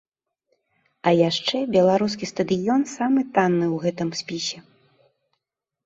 А 1.09 1.13
яшчэ 1.29 1.57
беларускі 1.77 2.31
стадыён 2.33 2.81
самы 2.97 3.21
танны 3.39 3.67
ў 3.75 3.97
гэтым 3.97 4.09
спісе. 4.25 4.57